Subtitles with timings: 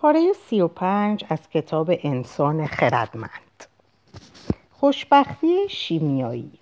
[0.00, 3.64] پاره سی و پنج از کتاب انسان خردمند
[4.70, 6.58] خوشبختی شیمیایی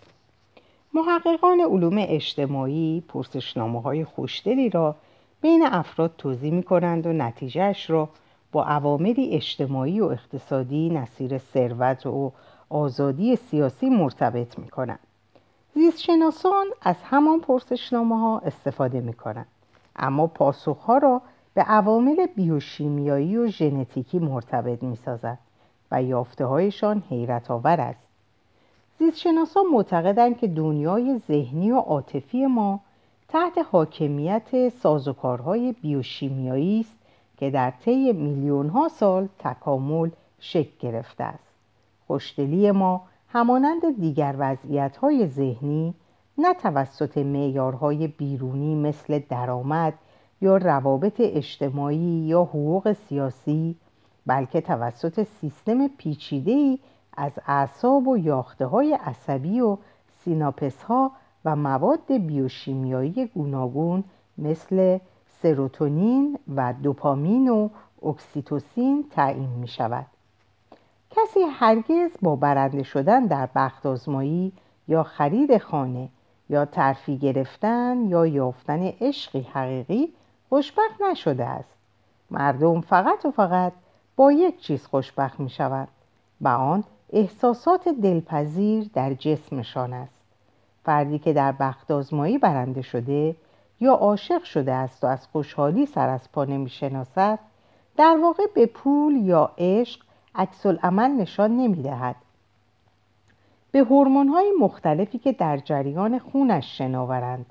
[0.94, 4.96] محققان علوم اجتماعی پرسشنامه های خوشدلی را
[5.40, 8.08] بین افراد توضیح می کنند و نتیجهش را
[8.52, 12.32] با عواملی اجتماعی و اقتصادی نصیر ثروت و
[12.70, 15.06] آزادی سیاسی مرتبط می کنند.
[15.74, 19.48] زیستشناسان از همان پرسشنامه ها استفاده می کنند.
[19.96, 21.22] اما پاسخها را
[21.56, 25.38] به عوامل بیوشیمیایی و ژنتیکی مرتبط می سازد
[25.90, 28.08] و یافته هایشان حیرت آور است.
[28.98, 32.80] زیستشناسان معتقدند که دنیای ذهنی و عاطفی ما
[33.28, 36.98] تحت حاکمیت سازوکارهای بیوشیمیایی است
[37.36, 41.48] که در طی میلیون ها سال تکامل شکل گرفته است.
[42.06, 45.94] خوشدلی ما همانند دیگر وضعیت های ذهنی
[46.38, 49.94] نه توسط معیارهای بیرونی مثل درآمد
[50.40, 53.76] یا روابط اجتماعی یا حقوق سیاسی
[54.26, 56.78] بلکه توسط سیستم پیچیده‌ای
[57.16, 59.76] از اعصاب و یاخته های عصبی و
[60.24, 61.12] سیناپس ها
[61.44, 64.04] و مواد بیوشیمیایی گوناگون
[64.38, 64.98] مثل
[65.42, 67.68] سروتونین و دوپامین و
[68.02, 70.06] اکسیتوسین تعیین می شود.
[71.10, 74.52] کسی هرگز با برنده شدن در بخت آزمایی
[74.88, 76.08] یا خرید خانه
[76.48, 80.12] یا ترفی گرفتن یا یافتن عشقی حقیقی
[80.48, 81.76] خوشبخت نشده است.
[82.30, 83.72] مردم فقط و فقط
[84.16, 85.88] با یک چیز خوشبخت می شود
[86.40, 90.20] و آن احساسات دلپذیر در جسمشان است.
[90.84, 93.36] فردی که در بخت آزمایی برنده شده
[93.80, 97.38] یا عاشق شده است و از خوشحالی سر از پا نمی شناسد
[97.96, 100.00] در واقع به پول یا عشق
[100.34, 102.16] عکس عمل نشان نمی دهد
[103.70, 107.46] به هورمون های مختلفی که در جریان خونش شناورند.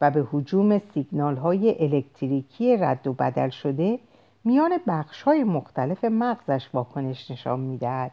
[0.00, 3.98] و به حجوم سیگنال های الکتریکی رد و بدل شده
[4.44, 8.10] میان بخش های مختلف مغزش واکنش نشان می‌دهد.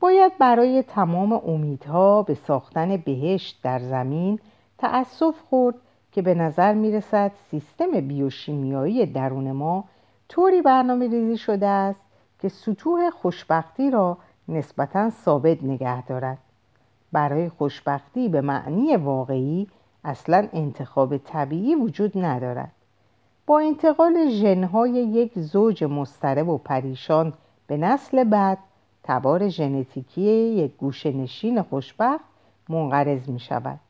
[0.00, 4.40] باید برای تمام امیدها به ساختن بهشت در زمین
[4.78, 5.76] تأسف خورد
[6.12, 9.84] که به نظر می رسد سیستم بیوشیمیایی درون ما
[10.28, 12.00] طوری برنامه ریزی شده است
[12.38, 16.38] که سطوح خوشبختی را نسبتا ثابت نگه دارد.
[17.12, 19.68] برای خوشبختی به معنی واقعی
[20.04, 22.72] اصلا انتخاب طبیعی وجود ندارد.
[23.46, 27.32] با انتقال ژنهای یک زوج مضطرب و پریشان
[27.66, 28.58] به نسل بعد
[29.02, 32.24] تبار ژنتیکی یک گوشه نشین خوشبخت
[32.68, 33.80] منقرض می شود.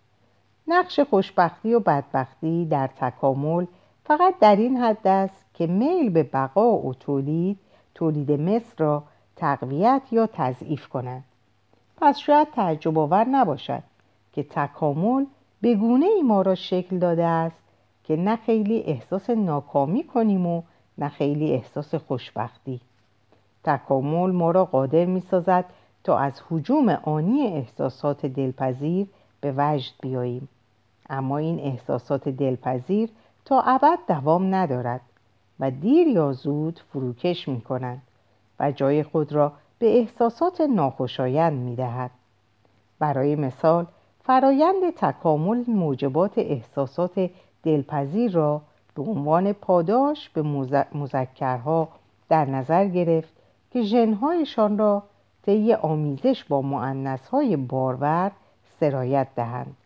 [0.68, 3.66] نقش خوشبختی و بدبختی در تکامل
[4.04, 7.58] فقط در این حد است که میل به بقا و تولید
[7.94, 9.02] تولید مثل را
[9.36, 11.24] تقویت یا تضعیف کنند
[11.96, 13.82] پس شاید تعجب آور نباشد
[14.32, 15.24] که تکامل
[15.64, 17.56] به گونه ای ما را شکل داده است
[18.04, 20.62] که نه خیلی احساس ناکامی کنیم و
[20.98, 22.80] نه خیلی احساس خوشبختی
[23.64, 25.64] تکامل ما را قادر می سازد
[26.04, 29.06] تا از حجوم آنی احساسات دلپذیر
[29.40, 30.48] به وجد بیاییم
[31.10, 33.10] اما این احساسات دلپذیر
[33.44, 35.00] تا ابد دوام ندارد
[35.60, 38.02] و دیر یا زود فروکش می کنند
[38.60, 42.10] و جای خود را به احساسات ناخوشایند می دهد.
[42.98, 43.86] برای مثال
[44.26, 47.30] فرایند تکامل موجبات احساسات
[47.62, 48.62] دلپذیر را
[48.94, 50.42] به عنوان پاداش به
[50.94, 51.88] مذکرها
[52.28, 53.32] در نظر گرفت
[53.70, 55.02] که ژنهایشان را
[55.42, 58.30] طی آمیزش با معنسهای بارور
[58.80, 59.76] سرایت دهند.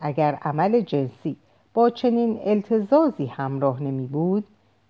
[0.00, 1.36] اگر عمل جنسی
[1.74, 4.44] با چنین التزازی همراه نمی بود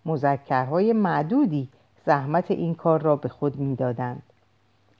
[0.06, 1.69] مذکرهای معدودی
[2.06, 4.22] زحمت این کار را به خود می‌دادند.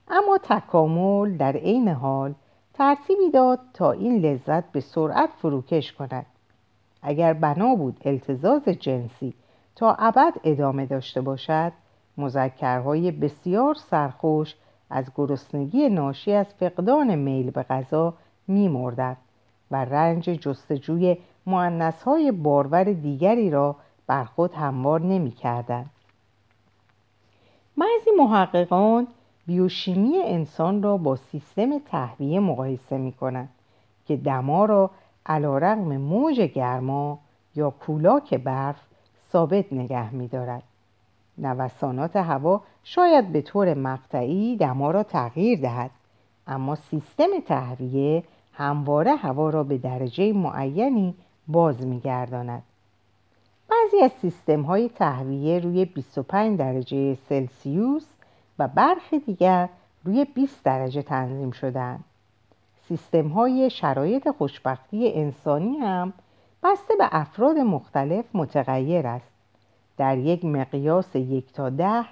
[0.07, 2.33] اما تکامل در عین حال
[2.77, 6.25] ترتیبی داد تا این لذت به سرعت فروکش کند
[7.01, 9.33] اگر بنا بود التزاز جنسی
[9.75, 11.71] تا ابد ادامه داشته باشد
[12.17, 14.55] مذکرهای بسیار سرخوش
[14.89, 18.13] از گرسنگی ناشی از فقدان میل به غذا
[18.47, 19.17] میمردند
[19.71, 23.75] و رنج جستجوی معنسهای بارور دیگری را
[24.07, 25.85] بر خود هموار نمی کردن.
[27.77, 29.07] بعضی محققان
[29.47, 33.49] بیوشیمی انسان را با سیستم تهویه مقایسه می کنند
[34.07, 34.91] که دما را
[35.25, 37.19] علا رقم موج گرما
[37.55, 38.81] یا کولاک برف
[39.31, 40.63] ثابت نگه می دارد.
[41.37, 45.91] نوسانات هوا شاید به طور مقطعی دما را تغییر دهد
[46.47, 48.23] اما سیستم تهویه
[48.53, 51.15] همواره هوا را به درجه معینی
[51.47, 52.63] باز می گرداند.
[53.69, 58.16] بعضی از سیستم های تهویه روی 25 درجه سلسیوس
[58.59, 59.69] و برخی دیگر
[60.03, 61.99] روی 20 درجه تنظیم شدن.
[62.87, 66.13] سیستم های شرایط خوشبختی انسانی هم
[66.63, 69.31] بسته به افراد مختلف متغیر است.
[69.97, 72.05] در یک مقیاس یک تا ده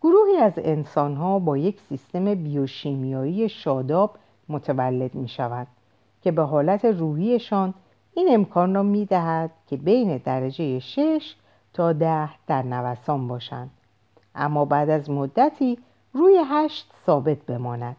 [0.00, 4.16] گروهی از انسانها با یک سیستم بیوشیمیایی شاداب
[4.48, 5.66] متولد می شود
[6.22, 7.74] که به حالت روحیشان
[8.14, 11.34] این امکان را می دهد که بین درجه 6
[11.72, 13.70] تا ده در نوسان باشند.
[14.34, 15.78] اما بعد از مدتی
[16.12, 17.96] روی هشت ثابت بماند.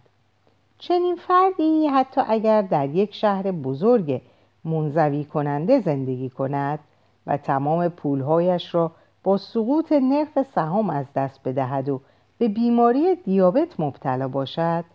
[0.77, 4.21] چنین فردی حتی اگر در یک شهر بزرگ
[4.65, 6.79] منزوی کننده زندگی کند
[7.27, 8.91] و تمام پولهایش را
[9.23, 12.01] با سقوط نرخ سهام از دست بدهد و
[12.37, 14.85] به بیماری دیابت مبتلا باشد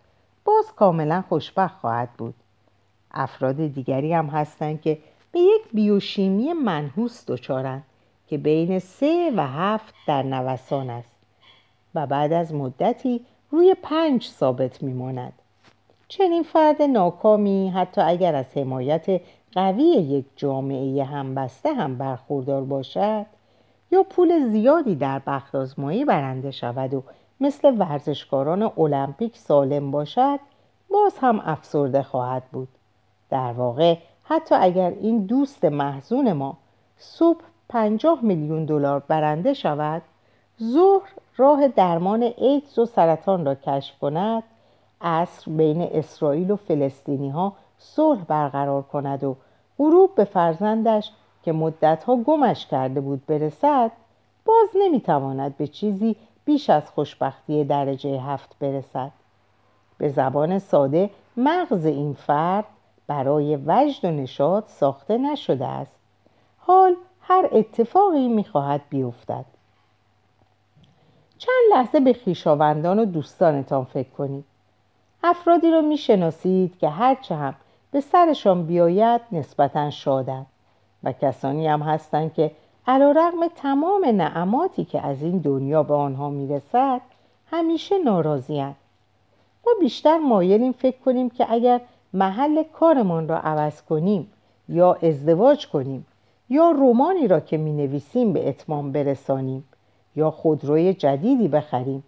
[0.45, 2.35] باز کاملا خوشبخت خواهد بود.
[3.11, 4.97] افراد دیگری هم هستند که
[5.31, 7.83] به یک بیوشیمی منحوس دچارند
[8.27, 11.16] که بین سه و هفت در نوسان است.
[11.97, 13.21] و بعد از مدتی
[13.51, 15.33] روی پنج ثابت میماند.
[16.07, 19.21] چنین فرد ناکامی حتی اگر از حمایت
[19.51, 23.25] قوی یک جامعه همبسته هم برخوردار باشد
[23.91, 27.03] یا پول زیادی در بخت آزمایی برنده شود و
[27.39, 30.39] مثل ورزشکاران المپیک سالم باشد
[30.91, 32.67] باز هم افسرده خواهد بود.
[33.29, 36.57] در واقع حتی اگر این دوست محزون ما
[36.97, 40.01] صبح پنجاه میلیون دلار برنده شود
[40.63, 44.43] ظهر راه درمان ایدز و سرطان را کشف کند.
[45.01, 49.35] عصر بین اسرائیل و فلسطینی ها صلح برقرار کند و
[49.79, 51.11] غروب به فرزندش
[51.43, 53.91] که مدتها گمش کرده بود برسد
[54.45, 56.15] باز نمی‌تواند به چیزی
[56.45, 59.11] بیش از خوشبختی درجه هفت برسد.
[59.97, 62.65] به زبان ساده مغز این فرد
[63.07, 65.99] برای وجد و نشاط ساخته نشده است.
[66.57, 69.45] حال هر اتفاقی می‌خواهد بیفتد.
[71.37, 74.45] چند لحظه به خویشاوندان و دوستانتان فکر کنید.
[75.23, 77.55] افرادی را می‌شناسید که هرچه هم
[77.91, 80.45] به سرشان بیاید نسبتا شادند
[81.03, 82.51] و کسانی هم هستند که
[82.87, 87.01] علا رقم تمام نعماتی که از این دنیا به آنها می‌رسد
[87.51, 88.75] همیشه ناراضیند
[89.65, 91.81] ما بیشتر مایلیم فکر کنیم که اگر
[92.13, 94.31] محل کارمان را عوض کنیم
[94.69, 96.05] یا ازدواج کنیم
[96.49, 99.63] یا رومانی را که می نویسیم به اتمام برسانیم.
[100.17, 102.03] یا خودروی جدیدی بخریم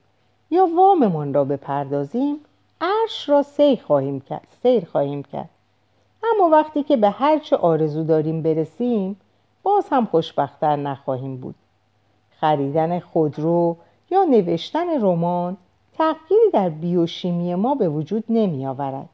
[0.51, 2.35] یا واممان را بپردازیم
[2.81, 5.49] عرش را سیر خواهیم کرد سیر خواهیم کرد.
[6.23, 9.15] اما وقتی که به هر چه آرزو داریم برسیم
[9.63, 11.55] باز هم خوشبختتر نخواهیم بود.
[12.39, 13.75] خریدن خودرو
[14.11, 15.57] یا نوشتن رمان
[15.97, 19.09] تغییری در بیوشیمی ما به وجود نمی آورد.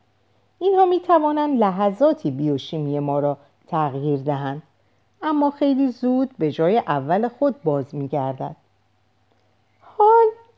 [0.60, 3.38] اینها می توانند لحظاتی بیوشیمی ما را
[3.68, 4.62] تغییر دهند
[5.22, 8.56] اما خیلی زود به جای اول خود باز می گردد.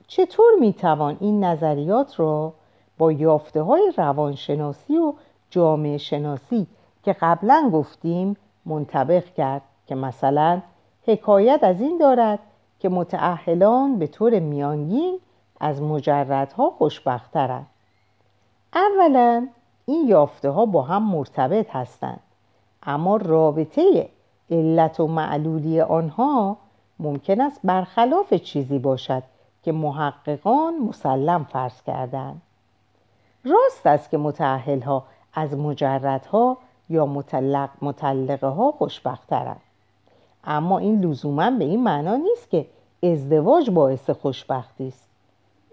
[0.07, 2.54] چطور می توان این نظریات را
[2.98, 5.13] با یافته های روانشناسی و
[5.50, 6.68] جامعه شناسی
[7.04, 10.62] که قبلا گفتیم منطبق کرد که مثلا
[11.07, 12.39] حکایت از این دارد
[12.80, 15.19] که متعهلان به طور میانگین
[15.59, 17.68] از مجردها خوشبخترند.
[18.74, 19.48] اولا
[19.86, 22.19] این یافته ها با هم مرتبط هستند
[22.83, 24.10] اما رابطه
[24.51, 26.57] علت و معلولی آنها
[27.00, 29.24] ممکن است برخلاف چیزی باشد
[29.68, 32.42] که محققان مسلم فرض کردند.
[33.44, 35.04] راست است که متعهل ها
[35.34, 36.58] از مجردها
[36.90, 39.62] یا مطلق مطلقه ها خوشبخترند.
[40.44, 42.66] اما این لزوما به این معنا نیست که
[43.04, 45.10] ازدواج باعث خوشبختی است.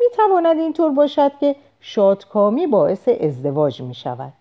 [0.01, 4.33] می تواند اینطور باشد که شادکامی باعث ازدواج می شود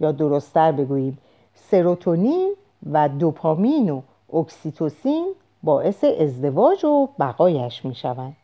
[0.00, 1.18] یا درستتر بگوییم
[1.54, 2.54] سروتونین
[2.92, 4.00] و دوپامین و
[4.32, 8.36] اکسیتوسین باعث ازدواج و بقایش می شوند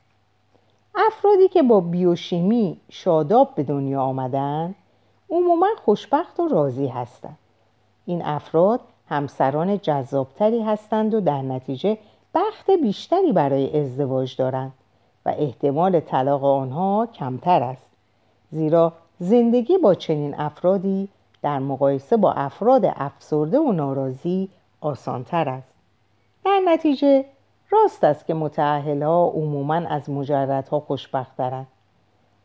[0.95, 4.75] افرادی که با بیوشیمی شاداب به دنیا آمدن
[5.31, 7.39] عموما خوشبخت و راضی هستند
[8.07, 11.99] این افراد همسران جذابتری هستند و در نتیجه
[12.35, 14.73] بخت بیشتری برای ازدواج دارند
[15.27, 17.87] و احتمال طلاق آنها کمتر است.
[18.51, 21.09] زیرا زندگی با چنین افرادی
[21.43, 24.49] در مقایسه با افراد افسرده و ناراضی
[24.81, 25.75] آسانتر است.
[26.45, 27.25] در نتیجه
[27.73, 31.67] راست است که ها عموما از مجردها خوشبخترند.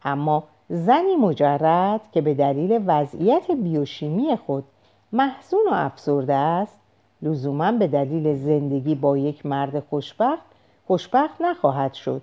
[0.04, 4.64] اما زنی مجرد که به دلیل وضعیت بیوشیمی خود
[5.12, 6.80] محزون و افسرده است
[7.22, 10.44] لزوما به دلیل زندگی با یک مرد خوشبخت
[10.88, 12.22] خوشبخت نخواهد شد.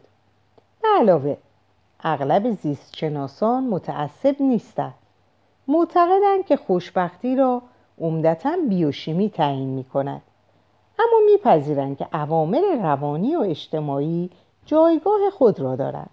[0.82, 1.36] به علاوه
[2.00, 4.94] اغلب زیستشناسان متعصب نیستند.
[5.68, 7.62] معتقدند که خوشبختی را
[8.00, 10.22] عمدتا بیوشیمی تعیین می کند
[10.98, 14.30] اما میپذیرند که عوامل روانی و اجتماعی
[14.66, 16.10] جایگاه خود را دارند.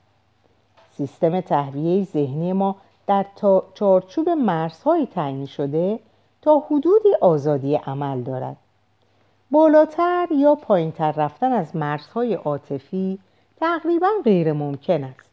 [0.98, 2.76] سیستم تهویه ذهنی ما
[3.08, 3.26] در
[3.74, 6.00] چارچوب مرزهایی تعیین شده
[6.42, 8.58] تا حدودی آزادی عمل دارد.
[9.52, 13.20] بالاتر یا پایینتر رفتن از مرزهای عاطفی
[13.60, 15.30] تقریبا غیر ممکن است.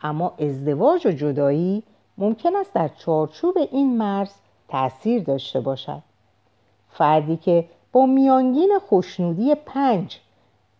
[0.00, 1.82] اما ازدواج و جدایی
[2.18, 4.32] ممکن است در چارچوب این مرز
[4.68, 6.02] تأثیر داشته باشد.
[6.90, 7.64] فردی که
[8.04, 10.18] میانگین خوشنودی پنج.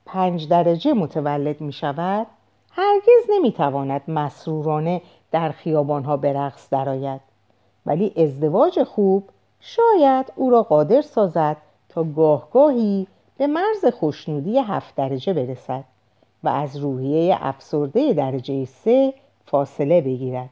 [0.07, 2.27] پنج درجه متولد می شود
[2.71, 7.21] هرگز نمی تواند مسرورانه در خیابانها به رقص درآید.
[7.87, 9.25] ولی ازدواج خوب
[9.61, 11.57] شاید او را قادر سازد
[11.89, 13.07] تا گاهگاهی
[13.39, 15.85] به مرز خوشنودی هفت درجه برسد
[16.45, 19.15] و از روحیه افسرده درجه سه
[19.47, 20.51] فاصله بگیرد.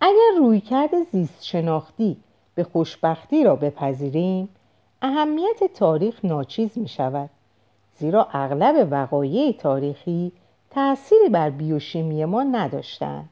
[0.00, 2.16] اگر رویکرد زیست شناختی
[2.54, 4.48] به خوشبختی را بپذیریم
[5.02, 7.30] اهمیت تاریخ ناچیز می شود
[7.98, 10.32] زیرا اغلب وقایع تاریخی
[10.70, 13.28] تأثیری بر بیوشیمی ما نداشتند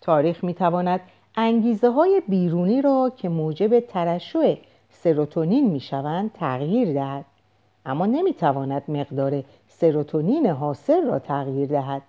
[0.00, 1.00] تاریخ می تواند
[1.36, 4.56] انگیزه های بیرونی را که موجب ترشح
[4.90, 7.24] سروتونین می شوند تغییر دهد.
[7.86, 12.02] اما نمی تواند مقدار سروتونین حاصل را تغییر دهد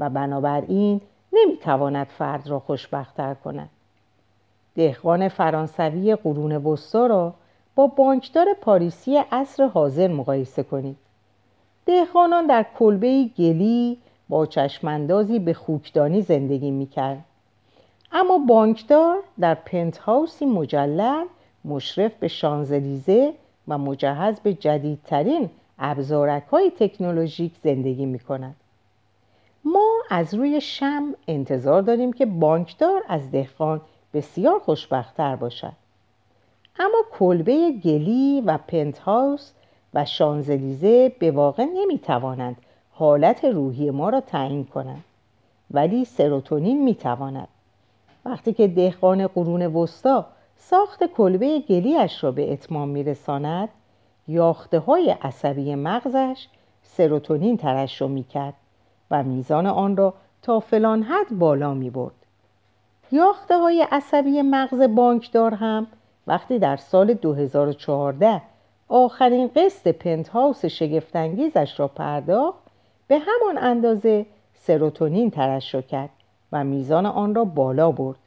[0.00, 1.00] و بنابراین
[1.32, 3.68] نمی تواند فرد را خوشبختتر کند.
[4.74, 7.34] دهقان فرانسوی قرون وسطا را
[7.74, 10.96] با بانکدار پاریسی عصر حاضر مقایسه کنید
[11.86, 17.24] دهقانان در کلبه گلی با چشماندازی به خوکدانی زندگی می‌کرد
[18.12, 21.24] اما بانکدار در پنت هاوسی مجلل
[21.64, 23.32] مشرف به شانزلیزه
[23.68, 28.56] و مجهز به جدیدترین ابزارک های تکنولوژیک زندگی می کند.
[29.64, 33.80] ما از روی شم انتظار داریم که بانکدار از دهقان
[34.14, 35.72] بسیار خوشبختتر باشد.
[36.78, 39.52] اما کلبه گلی و پنت هاوس
[39.94, 42.56] و شانزلیزه به واقع نمی توانند
[42.92, 45.04] حالت روحی ما را تعیین کنند.
[45.70, 47.48] ولی سروتونین می تواند.
[48.24, 50.26] وقتی که دهقان قرون وسطا
[50.56, 53.68] ساخت کلبه گلیش را به اتمام میرساند
[54.28, 56.46] یاخته های عصبی مغزش
[56.82, 58.54] سروتونین ترشح می کرد
[59.10, 62.14] و میزان آن را تا فلان حد بالا می برد.
[63.12, 65.86] یاخته های عصبی مغز بانکدار هم
[66.26, 68.42] وقتی در سال 2014
[68.88, 72.58] آخرین قسط پنتهاوس شگفتانگیزش را پرداخت
[73.06, 76.10] به همان اندازه سروتونین ترشح کرد
[76.52, 78.18] و میزان آن را بالا برد.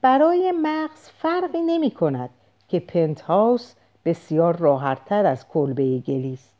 [0.00, 2.30] برای مغز فرقی نمی کند
[2.68, 6.54] که پنتهاوس بسیار راحتتر از کلبه گلی است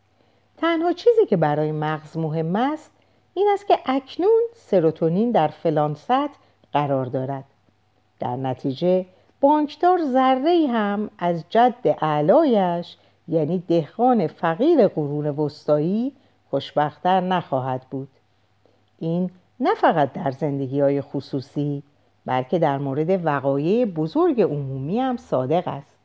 [0.56, 2.90] تنها چیزی که برای مغز مهم است
[3.34, 6.34] این است که اکنون سروتونین در فلان سطح
[6.72, 7.44] قرار دارد.
[8.20, 9.06] در نتیجه
[9.42, 12.96] بانکدار ذره هم از جد اعلایش
[13.28, 16.12] یعنی دهقان فقیر قرون وسطایی
[16.50, 18.08] خوشبختتر نخواهد بود.
[18.99, 19.30] این
[19.61, 21.82] نه فقط در زندگی های خصوصی
[22.26, 25.99] بلکه در مورد وقایع بزرگ عمومی هم صادق است.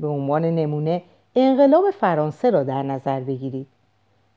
[0.00, 1.02] به عنوان نمونه
[1.34, 3.68] انقلاب فرانسه را در نظر بگیرید.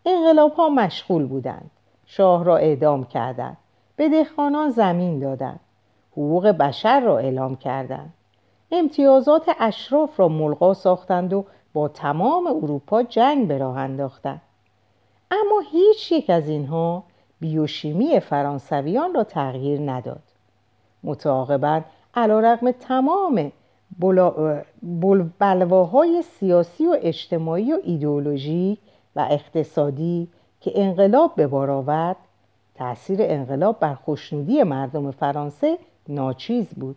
[0.05, 1.71] انقلاب ها مشغول بودند
[2.05, 3.57] شاه را اعدام کردند
[3.95, 5.59] به دهقانان زمین دادند
[6.11, 8.13] حقوق بشر را اعلام کردند.
[8.71, 14.41] امتیازات اشراف را ملغا ساختند و با تمام اروپا جنگ به راه انداختند.
[15.31, 17.03] اما هیچ یک از اینها
[17.39, 20.23] بیوشیمی فرانسویان را تغییر نداد.
[21.03, 21.81] متعاقبا
[22.13, 23.51] علا رقم تمام
[25.39, 28.77] بلواهای سیاسی و اجتماعی و ایدئولوژی
[29.15, 30.27] و اقتصادی
[30.61, 32.17] که انقلاب به بار آورد
[32.75, 36.95] تأثیر انقلاب بر خوشنودی مردم فرانسه ناچیز بود.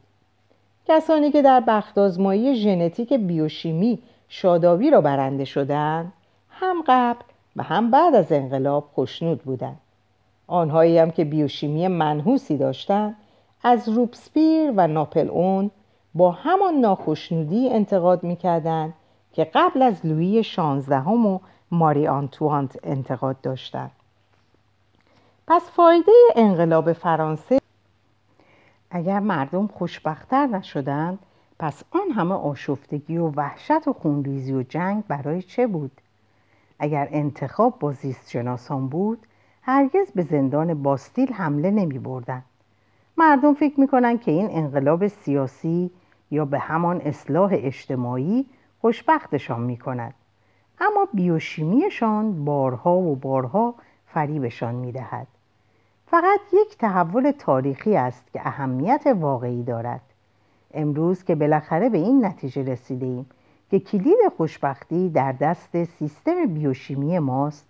[0.88, 3.98] کسانی که در بختازمایی ژنتیک بیوشیمی
[4.28, 6.12] شادابی را برنده شدند
[6.50, 7.20] هم قبل
[7.56, 9.80] و هم بعد از انقلاب خوشنود بودند.
[10.46, 13.16] آنهایی هم که بیوشیمی منحوسی داشتند
[13.62, 15.70] از روبسپیر و ناپل اون
[16.14, 18.94] با همان ناخشنودی انتقاد می‌کردند
[19.32, 21.38] که قبل از لویی شانزدهم و
[21.70, 23.90] ماری آنتوانت انتقاد داشتند.
[25.46, 27.61] پس فایده انقلاب فرانسه
[28.94, 31.18] اگر مردم خوشبختتر نشدند
[31.58, 36.00] پس آن همه آشفتگی و وحشت و خونریزی و جنگ برای چه بود؟
[36.78, 39.26] اگر انتخاب با زیست شناسان بود
[39.62, 42.42] هرگز به زندان باستیل حمله نمی بردن.
[43.16, 45.90] مردم فکر می‌کنن که این انقلاب سیاسی
[46.30, 48.46] یا به همان اصلاح اجتماعی
[48.80, 50.14] خوشبختشان می‌کند
[50.80, 53.74] اما بیوشیمیشان بارها و بارها
[54.06, 55.26] فریبشان می‌دهد
[56.12, 60.00] فقط یک تحول تاریخی است که اهمیت واقعی دارد.
[60.74, 63.26] امروز که بالاخره به این نتیجه رسیده ایم
[63.70, 67.66] که کلید خوشبختی در دست سیستم بیوشیمی ماست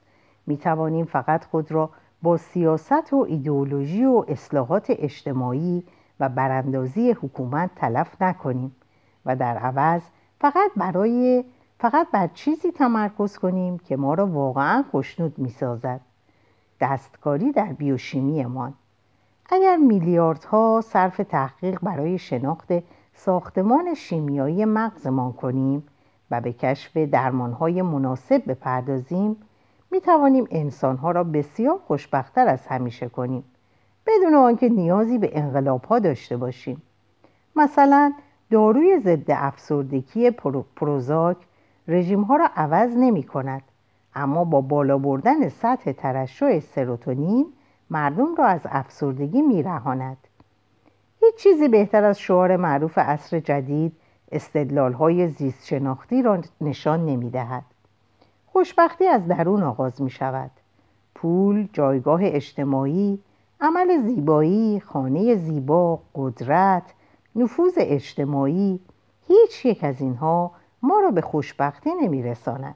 [0.47, 1.91] می توانیم فقط خود را
[2.23, 5.85] با سیاست و ایدئولوژی و اصلاحات اجتماعی
[6.21, 8.77] و براندازی حکومت تلف نکنیم
[9.27, 10.03] و در عوض
[10.41, 11.45] فقط برای
[11.79, 16.12] فقط بر چیزی تمرکز کنیم که ما را واقعا خوشنود می‌سازد.
[16.83, 18.75] دستکاری در بیوشیمیمان.
[19.51, 22.73] اگر میلیاردها صرف تحقیق برای شناخت
[23.15, 25.83] ساختمان شیمیایی مغزمان کنیم
[26.31, 29.37] و به کشف درمانهای مناسب بپردازیم
[29.91, 33.45] می توانیم انسانها را بسیار خوشبختتر از همیشه کنیم
[34.07, 36.83] بدون آنکه نیازی به انقلاب ها داشته باشیم.
[37.57, 38.13] مثلا
[38.51, 40.31] داروی ضد افسردگی
[40.77, 41.37] پروزاک
[41.89, 43.63] رژیم ها را عوض نمی کند
[44.15, 47.47] اما با بالا بردن سطح ترشح سروتونین
[47.91, 50.17] مردم را از افسردگی می رهاند.
[51.21, 53.93] هیچ چیزی بهتر از شعار معروف عصر جدید
[54.33, 57.65] استدلال های زیست شناختی را نشان نمی دهد.
[58.47, 60.51] خوشبختی از درون آغاز می شود.
[61.15, 63.19] پول، جایگاه اجتماعی،
[63.61, 66.95] عمل زیبایی، خانه زیبا، قدرت،
[67.37, 68.81] نفوذ اجتماعی
[69.29, 70.51] هیچ یک از اینها
[70.83, 72.75] ما را به خوشبختی نمی رساند.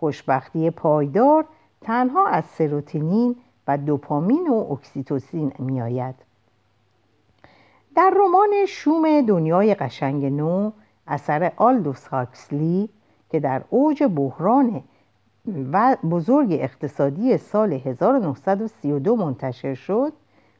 [0.00, 1.44] خوشبختی پایدار
[1.80, 3.36] تنها از سروتونین
[3.68, 6.14] و دوپامین و اکسیتوسین می آید.
[7.96, 10.70] در رمان شوم دنیای قشنگ نو
[11.06, 12.88] اثر آلدوس هاکسلی
[13.30, 14.82] که در اوج بحران
[15.72, 20.12] و بزرگ اقتصادی سال 1932 منتشر شد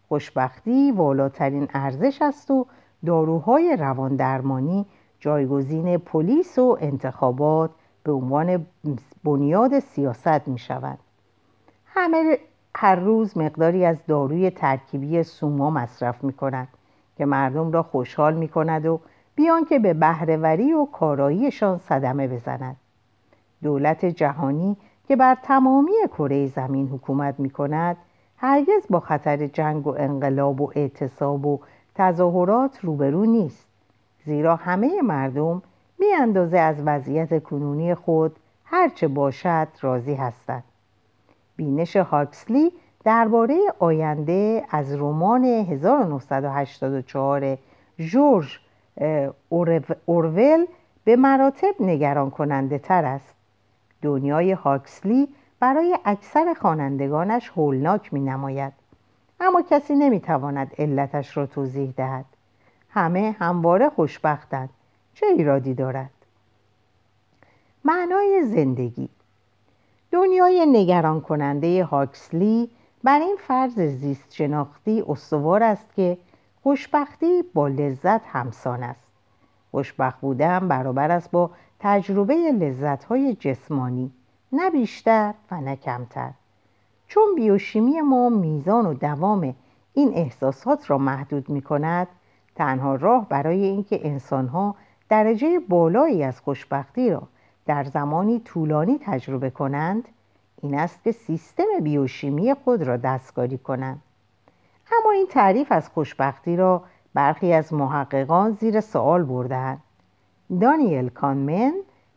[0.08, 2.66] خوشبختی والاترین ارزش است و
[3.06, 4.86] داروهای رواندرمانی
[5.20, 7.70] جایگزین پلیس و انتخابات
[8.08, 8.66] به عنوان
[9.24, 10.98] بنیاد سیاست می شود.
[11.86, 12.38] همه
[12.74, 16.68] هر روز مقداری از داروی ترکیبی سوما مصرف می کند
[17.16, 19.00] که مردم را خوشحال می کند و
[19.34, 22.76] بیان که به بهرهوری و کاراییشان صدمه بزند.
[23.62, 24.76] دولت جهانی
[25.08, 27.96] که بر تمامی کره زمین حکومت می کند
[28.36, 31.60] هرگز با خطر جنگ و انقلاب و اعتصاب و
[31.94, 33.68] تظاهرات روبرو نیست
[34.24, 35.62] زیرا همه مردم
[36.20, 40.64] اندازه از وضعیت کنونی خود هرچه باشد راضی هستند
[41.56, 42.72] بینش هاکسلی
[43.04, 47.58] درباره آینده از رمان 1984
[47.98, 48.58] جورج
[50.06, 50.66] اورول
[51.04, 53.34] به مراتب نگران کننده تر است.
[54.02, 55.28] دنیای هاکسلی
[55.60, 58.72] برای اکثر خوانندگانش هولناک می نماید
[59.40, 62.24] اما کسی نمی تواند علتش را توضیح دهد.
[62.90, 64.68] همه همواره خوشبختند.
[65.20, 66.10] چه ایرادی دارد؟
[67.84, 69.08] معنای زندگی
[70.10, 72.70] دنیای نگران کننده هاکسلی
[73.04, 76.18] بر این فرض زیست شناختی استوار است که
[76.62, 79.10] خوشبختی با لذت همسان است.
[79.70, 81.50] خوشبخت بودن برابر است با
[81.80, 84.10] تجربه لذتهای جسمانی
[84.52, 86.30] نه بیشتر و نه کمتر.
[87.08, 89.54] چون بیوشیمی ما میزان و دوام
[89.94, 92.08] این احساسات را محدود می کند
[92.54, 94.74] تنها راه برای اینکه انسانها
[95.08, 97.22] درجه بالایی از خوشبختی را
[97.66, 100.08] در زمانی طولانی تجربه کنند
[100.62, 104.02] این است که سیستم بیوشیمی خود را دستکاری کنند.
[105.00, 106.82] اما این تعریف از خوشبختی را
[107.14, 109.80] برخی از محققان زیر سوال بردهاند.
[110.60, 111.72] دانیل کانمن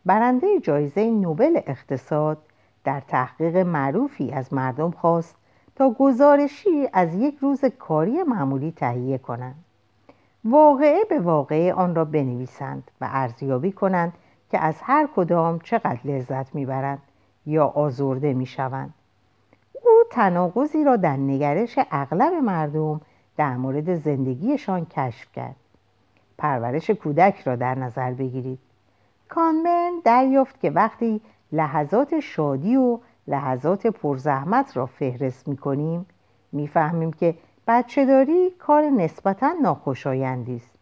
[0.06, 2.38] برنده جایزه نوبل اقتصاد
[2.84, 5.36] در تحقیق معروفی از مردم خواست
[5.76, 9.64] تا گزارشی از یک روز کاری معمولی تهیه کنند.
[10.44, 14.12] واقعه به واقعه آن را بنویسند و ارزیابی کنند
[14.50, 17.02] که از هر کدام چقدر لذت می‌برند
[17.46, 18.94] یا آزرده می‌شوند.
[19.84, 23.00] او تناقضی را در نگرش اغلب مردم
[23.36, 25.56] در مورد زندگیشان کشف کرد.
[26.38, 28.58] پرورش کودک را در نظر بگیرید.
[29.28, 31.20] کانمن دریافت که وقتی
[31.52, 36.06] لحظات شادی و لحظات پرزحمت را فهرست می کنیم
[36.52, 37.34] می‌فهمیم که
[37.66, 40.74] بچه داری کار نسبتا ناخوشایندی است.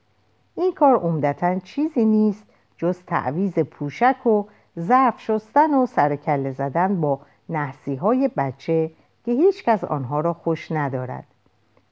[0.55, 4.45] این کار عمدتا چیزی نیست جز تعویز پوشک و
[4.79, 8.90] ظرف شستن و سرکله زدن با نحسی های بچه
[9.25, 11.25] که هیچ کس آنها را خوش ندارد.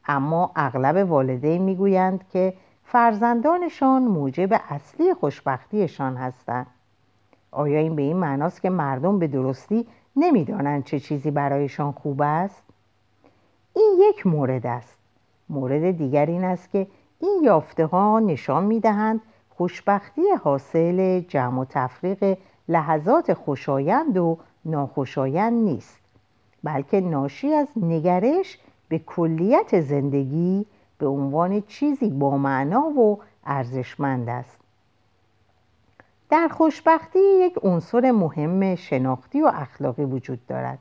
[0.06, 6.66] اما اغلب والدین می‌گویند که فرزندانشان موجب اصلی خوشبختیشان هستند.
[7.50, 12.62] آیا این به این معناست که مردم به درستی نمی‌دانند چه چیزی برایشان خوب است؟
[13.78, 14.98] این یک مورد است.
[15.48, 16.86] مورد دیگر این است که
[17.20, 22.38] این یافته ها نشان می دهند خوشبختی حاصل جمع و تفریق
[22.68, 26.00] لحظات خوشایند و ناخوشایند نیست
[26.64, 30.66] بلکه ناشی از نگرش به کلیت زندگی
[30.98, 34.60] به عنوان چیزی با معنا و ارزشمند است.
[36.30, 40.78] در خوشبختی یک عنصر مهم شناختی و اخلاقی وجود دارد.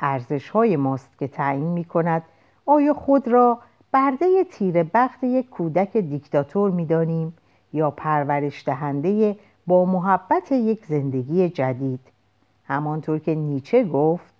[0.00, 2.22] ارزش های ماست که تعیین می کند
[2.66, 3.58] آیا خود را
[3.92, 7.36] برده تیر بخت یک کودک دیکتاتور می دانیم
[7.72, 12.00] یا پرورش دهنده با محبت یک زندگی جدید؟
[12.64, 14.34] همانطور که نیچه گفت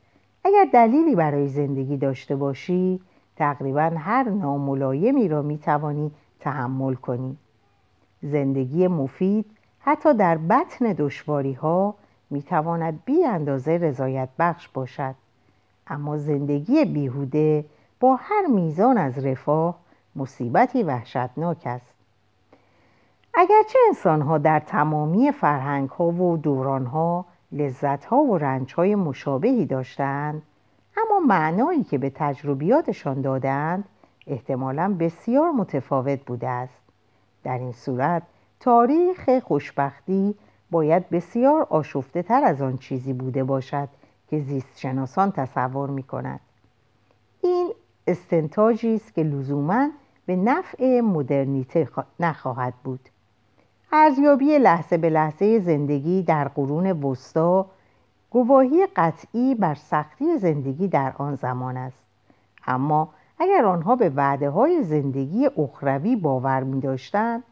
[0.45, 3.01] اگر دلیلی برای زندگی داشته باشی
[3.37, 7.37] تقریبا هر ناملایمی را می‌توانی تحمل کنی.
[8.23, 9.47] زندگی مفید
[9.79, 11.95] حتی در بطن دشواری ها
[12.31, 15.15] می‌تواند بی اندازه رضایت بخش باشد.
[15.87, 17.65] اما زندگی بیهوده
[18.01, 19.79] با هر میزان از رفاه
[20.17, 21.95] مصیبتی وحشتناک است.
[23.35, 29.67] اگرچه انسانها در تمامی فرهنگ ها و دوران ها لذت ها و رنج های مشابهی
[29.67, 30.43] داشتند
[30.97, 33.85] اما معنایی که به تجربیاتشان دادند
[34.27, 36.79] احتمالا بسیار متفاوت بوده است.
[37.45, 38.23] در این صورت
[38.61, 40.35] تاریخ خوشبختی
[40.71, 43.89] باید بسیار آشفته تر از آن چیزی بوده باشد
[44.29, 46.41] که زیست شناسان تصور می کند.
[47.43, 47.73] این
[48.07, 49.89] استنتاجی است که لزوما
[50.27, 51.89] به نفع مدرنیته
[52.21, 53.09] نخواهد بود
[53.93, 57.67] ارزیابی لحظه به لحظه زندگی در قرون وسطا
[58.31, 62.05] گواهی قطعی بر سختی زندگی در آن زمان است
[62.67, 63.09] اما
[63.39, 67.43] اگر آنها به وعده های زندگی اخروی باور می داشتند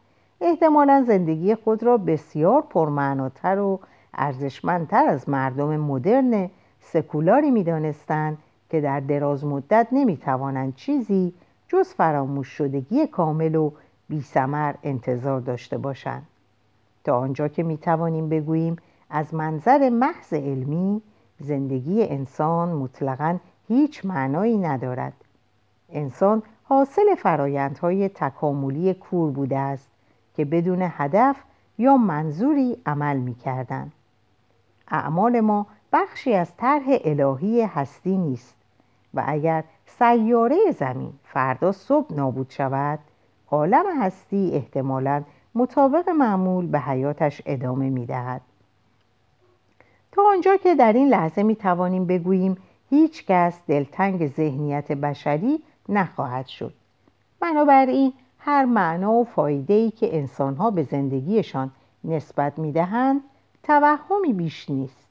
[0.40, 3.80] احتمالا زندگی خود را بسیار پرمعناتر و
[4.14, 6.50] ارزشمندتر از مردم مدرن
[6.92, 8.38] سکولاری می دانستند
[8.70, 11.34] که در دراز مدت نمی توانند چیزی
[11.68, 13.70] جز فراموش شدگی کامل و
[14.08, 14.24] بی
[14.82, 16.26] انتظار داشته باشند
[17.04, 18.76] تا آنجا که می توانیم بگوییم
[19.10, 21.02] از منظر محض علمی
[21.40, 25.12] زندگی انسان مطلقا هیچ معنایی ندارد
[25.92, 29.88] انسان حاصل فرایندهای تکاملی کور بوده است
[30.34, 31.36] که بدون هدف
[31.78, 33.92] یا منظوری عمل می کردن.
[34.88, 38.54] اعمال ما بخشی از طرح الهی هستی نیست.
[39.14, 42.98] و اگر سیاره زمین فردا صبح نابود شود
[43.50, 45.22] عالم هستی احتمالا
[45.54, 48.40] مطابق معمول به حیاتش ادامه می دهد.
[50.12, 52.56] تا آنجا که در این لحظه می توانیم بگوییم
[52.90, 56.74] هیچ کس دلتنگ ذهنیت بشری نخواهد شد.
[57.40, 61.70] بنابراین هر معنا و فایده ای که انسانها به زندگیشان
[62.04, 63.20] نسبت می دهند
[63.62, 65.03] توهمی بیش نیست.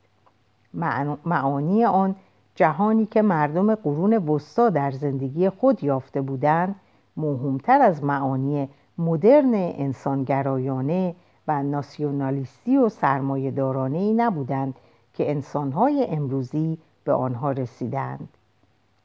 [1.25, 2.15] معانی آن
[2.55, 6.75] جهانی که مردم قرون وسطا در زندگی خود یافته بودند
[7.17, 11.15] موهومتر از معانی مدرن انسانگرایانه
[11.47, 14.73] و ناسیونالیستی و سرمایهدارانه ای نبودند
[15.13, 18.29] که انسانهای امروزی به آنها رسیدند.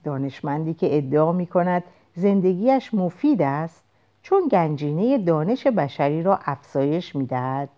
[0.04, 3.85] دانشمندی که ادعا می کند زندگیش مفید است
[4.22, 7.68] چون گنجینه دانش بشری را افزایش می دهد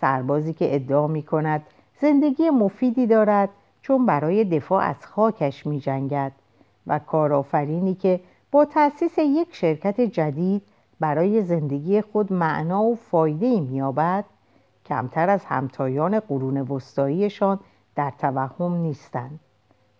[0.00, 1.62] سربازی که ادعا می کند
[2.00, 3.48] زندگی مفیدی دارد
[3.82, 6.32] چون برای دفاع از خاکش می جنگد
[6.86, 10.62] و کارآفرینی که با تأسیس یک شرکت جدید
[11.00, 14.24] برای زندگی خود معنا و فایده مییابد
[14.86, 17.60] کمتر از همتایان قرون وسطاییشان
[17.94, 19.40] در توهم نیستند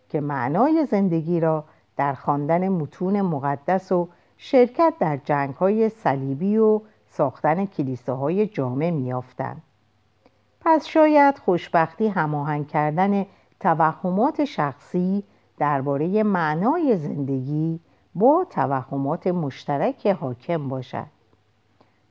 [0.09, 1.65] که معنای زندگی را
[1.97, 9.63] در خواندن متون مقدس و شرکت در جنگ های صلیبی و ساختن کلیساهای جامع میافتند
[10.65, 13.27] پس شاید خوشبختی هماهنگ کردن
[13.61, 15.25] توهمات شخصی
[15.59, 17.81] درباره معنای زندگی
[18.15, 21.07] با توهمات مشترک حاکم باشد.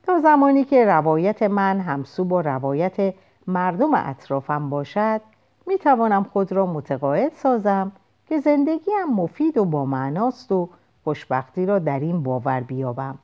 [0.02, 3.14] تا زمانی که روایت من همسو با روایت
[3.46, 5.20] مردم اطرافم باشد
[5.66, 7.92] می توانم خود را متقاعد سازم
[8.28, 10.68] که زندگیم مفید و با معناست و
[11.04, 13.18] خوشبختی را در این باور بیابم.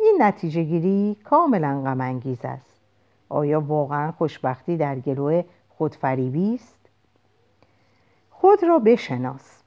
[0.00, 2.71] این نتیجه گیری کاملا غمانگیز است.
[3.32, 6.78] آیا واقعا خوشبختی در گروه خودفریبی است؟
[8.30, 9.62] خود را بشناس.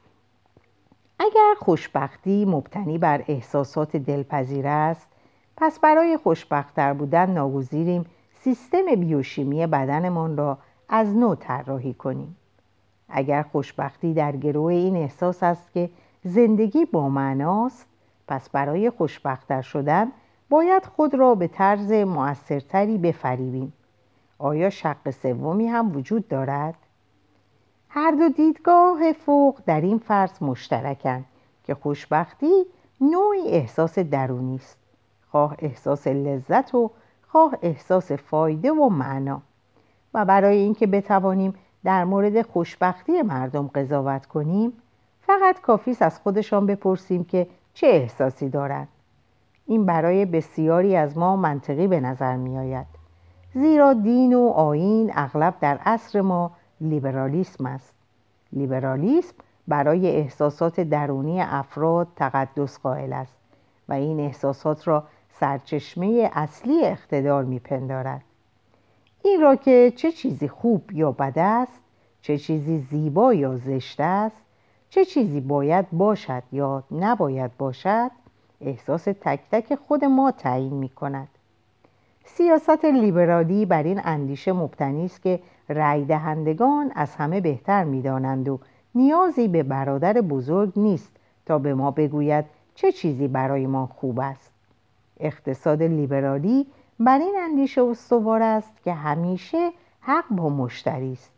[1.20, 5.08] اگر خوشبختی مبتنی بر احساسات دلپذیر است
[5.58, 10.58] پس برای خوشبختتر بودن ناگزیریم سیستم بیوشیمی بدنمان را
[10.90, 12.36] از نو طراحی کنیم.
[13.10, 15.90] اگر خوشبختی در گروه این احساس است که
[16.24, 17.88] زندگی با معناست
[18.28, 20.12] پس برای خوشبختتر شدن
[20.50, 23.74] باید خود را به طرز موثرتری بفریبیم.
[24.38, 26.76] آیا شق سومی هم وجود دارد؟
[27.90, 31.26] هر دو دیدگاه فوق در این فرض مشترکند
[31.64, 32.66] که خوشبختی
[33.02, 34.78] نوعی احساس درونی است.
[35.32, 36.92] خواه احساس لذت و
[37.28, 39.42] خواه احساس فایده و معنا.
[40.14, 41.54] و برای اینکه بتوانیم
[41.84, 44.74] در مورد خوشبختی مردم قضاوت کنیم
[45.22, 48.88] فقط کافی از خودشان بپرسیم که چه احساسی دارند.
[49.66, 52.86] این برای بسیاری از ما منطقی به نظر می آید
[53.54, 56.52] زیرا دین و آین اغلب در عصر ما
[56.82, 57.94] لیبرالیسم است.
[58.54, 59.34] لیبرالیسم
[59.68, 63.36] برای احساسات درونی افراد تقدس قائل است
[63.90, 65.04] و این احساسات را
[65.40, 68.22] سرچشمه اصلی اقتدار میپندارد.
[69.24, 71.82] این را که چه چیزی خوب یا بد است
[72.22, 74.42] چه چیزی زیبا یا زشت است
[74.90, 78.12] چه چیزی باید باشد یا نباید باشد
[78.62, 81.28] احساس تک تک خود ما تعیین می کند
[82.26, 85.40] سیاست لیبرالی بر این اندیشه مبتنی است که
[85.70, 88.60] رأی دهندگان از همه بهتر می‌دانند و
[88.96, 91.12] نیازی به برادر بزرگ نیست
[91.46, 94.52] تا به ما بگوید چه چیزی برای ما خوب است.
[95.20, 96.68] اقتصاد لیبرالی
[97.00, 101.32] بر این اندیشه استوار است که همیشه حق با مشتری است.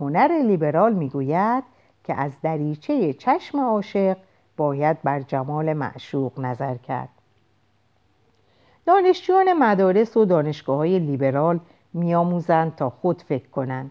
[0.00, 1.64] هنر لیبرال می‌گوید
[2.04, 4.16] که از دریچه چشم عاشق
[4.56, 7.08] باید بر جمال معشوق نظر کرد.
[8.86, 11.60] دانشجویان مدارس و دانشگاه های لیبرال
[11.92, 13.90] میآموزند تا خود فکر کنند.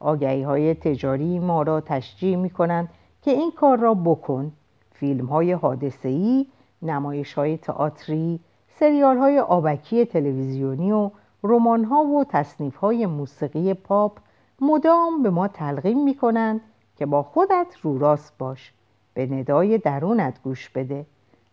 [0.00, 2.88] آگهی های تجاری ما را تشجیع می کنند
[3.22, 4.52] که این کار را بکن.
[4.92, 6.46] فیلم های حادثه ای
[6.82, 11.10] نمایش های تئاتری سریال های آبکی تلویزیونی و
[11.42, 14.18] رمان ها و تصنیف های موسیقی پاپ
[14.60, 16.60] مدام به ما تلقیم می کنند
[16.96, 18.72] که با خودت رو راست باش.
[19.20, 21.06] به ندای درونت گوش بده.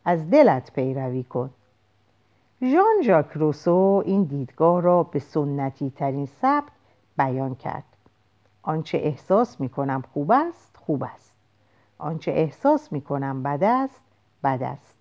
[0.06, 1.50] از دلت پیروی کن.
[2.62, 6.72] ژان ژاک روسو این دیدگاه را به سنتی ترین سبک
[7.18, 7.84] بیان کرد.
[8.64, 11.36] آنچه احساس می کنم خوب است خوب است.
[11.98, 14.02] آنچه احساس می کنم بد است
[14.44, 14.96] بد است.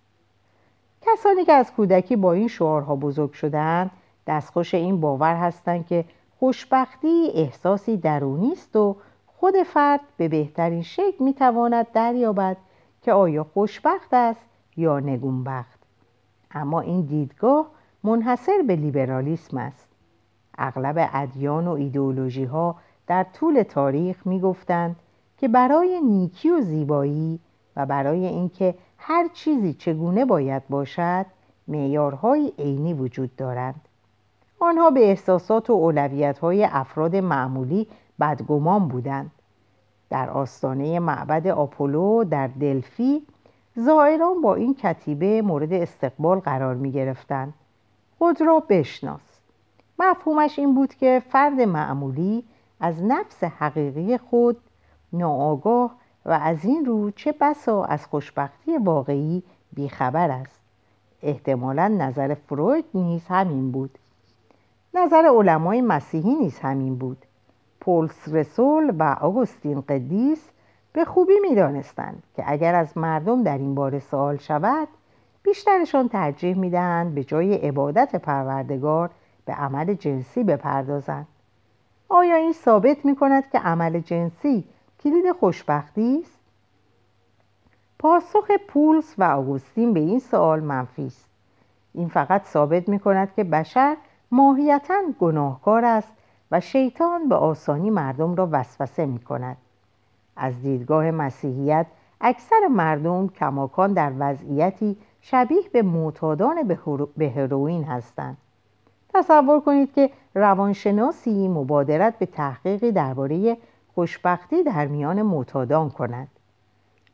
[1.02, 3.90] کسانی که از کودکی با این شعارها بزرگ شدند
[4.26, 6.04] دستخوش این باور هستند که
[6.38, 8.96] خوشبختی احساسی درونی است و
[9.38, 12.56] خود فرد به بهترین شکل می‌تواند دریابد
[13.02, 14.46] که آیا خوشبخت است
[14.76, 15.78] یا نگونبخت.
[16.50, 17.66] اما این دیدگاه
[18.04, 19.88] منحصر به لیبرالیسم است.
[20.58, 24.96] اغلب ادیان و ایدئولوژی ها در طول تاریخ می‌گفتند
[25.38, 27.40] که برای نیکی و زیبایی
[27.76, 31.26] و برای اینکه هر چیزی چگونه باید باشد
[31.68, 33.80] معیارهای عینی وجود دارند.
[34.60, 37.86] آنها به احساسات و اولویت‌های افراد معمولی
[38.20, 39.30] بدگمان بودند.
[40.10, 43.22] در آستانه معبد آپولو در دلفی
[43.76, 47.54] زائران با این کتیبه مورد استقبال قرار می گرفتند
[48.18, 49.40] خود را بشناس.
[49.98, 52.44] مفهومش این بود که فرد معمولی
[52.80, 54.56] از نفس حقیقی خود
[55.12, 55.94] ناآگاه
[56.26, 60.60] و از این رو چه بسا از خوشبختی واقعی بیخبر است.
[61.22, 63.98] احتمالا نظر فروید نیز همین بود.
[64.94, 67.25] نظر علمای مسیحی نیز همین بود.
[67.86, 70.50] پولس رسول و آگوستین قدیس
[70.92, 74.88] به خوبی می‌دانستند که اگر از مردم در این باره سوال شود
[75.42, 79.10] بیشترشان ترجیح می‌دهند به جای عبادت پروردگار
[79.44, 81.26] به عمل جنسی بپردازند.
[82.08, 84.64] آیا این ثابت می کند که عمل جنسی
[85.04, 86.38] کلید خوشبختی است؟
[87.98, 91.30] پاسخ پولس و آگوستین به این سوال منفی است.
[91.94, 93.96] این فقط ثابت می کند که بشر
[94.30, 96.12] ماهیتا گناهکار است
[96.50, 99.56] و شیطان به آسانی مردم را وسوسه می کند.
[100.36, 101.86] از دیدگاه مسیحیت
[102.20, 106.78] اکثر مردم کماکان در وضعیتی شبیه به معتادان
[107.16, 108.36] به هروئین هستند.
[109.14, 113.56] تصور کنید که روانشناسی مبادرت به تحقیقی درباره
[113.94, 116.28] خوشبختی در میان معتادان کند.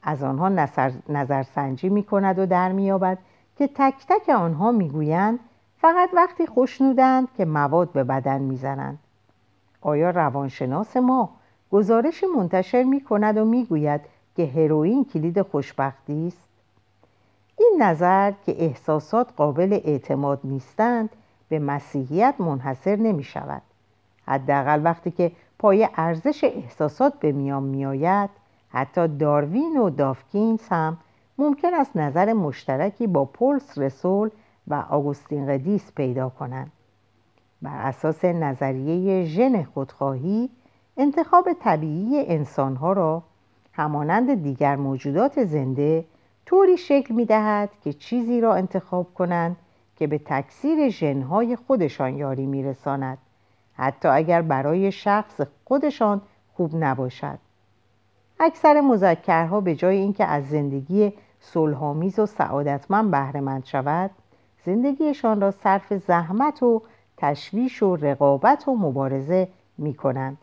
[0.02, 0.48] از آنها
[1.08, 3.18] نظرسنجی می کند و در میابد
[3.56, 5.38] که تک تک آنها می‌گویند
[5.78, 8.98] فقط وقتی خوشنودند که مواد به بدن می‌زنند
[9.82, 11.30] آیا روانشناس ما
[11.72, 14.00] گزارش منتشر می کند و می‌گوید
[14.36, 16.48] که هروئین کلید خوشبختی است؟
[17.58, 21.10] این نظر که احساسات قابل اعتماد نیستند
[21.48, 23.62] به مسیحیت منحصر نمی شود
[24.26, 28.30] حداقل وقتی که پای ارزش احساسات به میان میآید
[28.68, 30.96] حتی داروین و دافکینز هم
[31.38, 34.30] ممکن است نظر مشترکی با پولس رسول
[34.68, 36.72] و آگوستین قدیس پیدا کنند.
[37.62, 40.50] بر اساس نظریه ژن خودخواهی
[40.96, 43.22] انتخاب طبیعی انسانها را
[43.72, 46.04] همانند دیگر موجودات زنده
[46.46, 49.56] طوری شکل می دهد که چیزی را انتخاب کنند
[49.96, 53.18] که به تکثیر ژنهای خودشان یاری می رساند
[53.74, 56.20] حتی اگر برای شخص خودشان
[56.56, 57.38] خوب نباشد.
[58.40, 64.10] اکثر مذکرها به جای اینکه از زندگی صلحآمیز و سعادتمند بهرهمند شود
[64.64, 66.82] زندگیشان را صرف زحمت و
[67.22, 70.38] تشویش و رقابت و مبارزه می کنند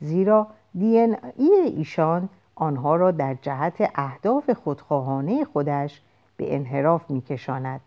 [0.00, 0.98] زیرا دی
[1.36, 6.00] ای ایشان آنها را در جهت اهداف خودخواهانه خودش
[6.36, 7.80] به انحراف می کشاند.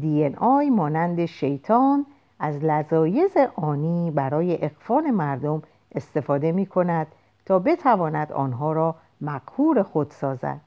[0.00, 2.06] دی آی مانند شیطان
[2.38, 5.62] از لذایز آنی برای اقفان مردم
[5.94, 7.06] استفاده می کند
[7.46, 10.60] تا بتواند آنها را مقهور خود سازد.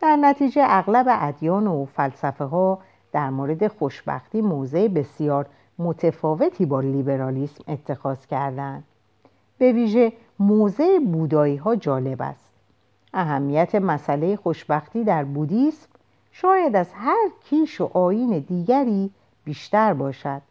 [0.00, 2.78] در نتیجه اغلب ادیان و فلسفه ها
[3.12, 5.46] در مورد خوشبختی موضع بسیار
[5.78, 8.84] متفاوتی با لیبرالیسم اتخاذ کردند.
[9.58, 12.54] به ویژه موضع بودایی ها جالب است.
[13.14, 15.88] اهمیت مسئله خوشبختی در بودیسم
[16.32, 19.10] شاید از هر کیش و آین دیگری
[19.44, 20.42] بیشتر باشد.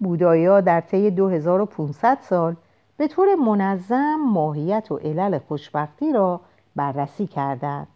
[0.00, 2.56] بودایی در طی 2500 سال
[2.96, 6.40] به طور منظم ماهیت و علل خوشبختی را
[6.76, 7.86] بررسی کردند.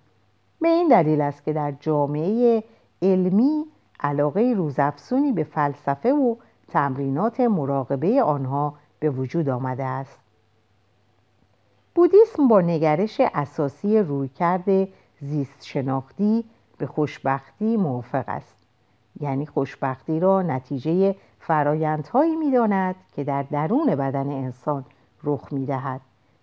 [0.60, 2.64] به این دلیل است که در جامعه
[3.02, 3.64] علمی
[4.00, 6.36] علاقه روزافزونی به فلسفه و
[6.68, 10.18] تمرینات مراقبه آنها به وجود آمده است.
[11.94, 14.88] بودیسم با نگرش اساسی رویکرد
[15.20, 16.44] زیست شناختی
[16.78, 18.56] به خوشبختی موافق است.
[19.20, 24.84] یعنی خوشبختی را نتیجه فرایندهایی می‌داند که در درون بدن انسان
[25.24, 26.00] رخ می‌دهد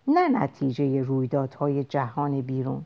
[0.08, 2.86] نه نتیجه رویدادهای جهان بیرون.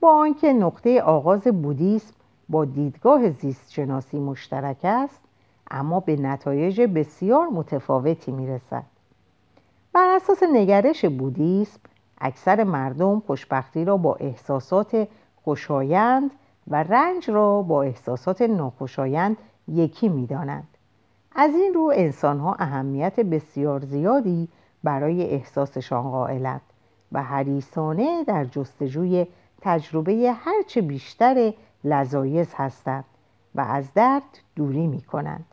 [0.00, 2.14] با آنکه نقطه آغاز بودیسم
[2.48, 5.20] با دیدگاه زیست شناسی مشترک است
[5.70, 8.84] اما به نتایج بسیار متفاوتی می‌رسد.
[9.92, 11.80] بر اساس نگرش بودیسم
[12.18, 15.08] اکثر مردم خوشبختی را با احساسات
[15.44, 16.30] خوشایند
[16.68, 19.36] و رنج را با احساسات ناخوشایند
[19.68, 20.68] یکی می‌دانند.
[21.34, 24.48] از این رو انسان ها اهمیت بسیار زیادی
[24.84, 26.60] برای احساسشان قائلند
[27.12, 29.26] و حریصانه در جستجوی
[29.60, 31.52] تجربه هرچه بیشتر
[31.84, 33.04] لذایز هستند
[33.54, 34.22] و از درد
[34.56, 35.44] دوری می کنند.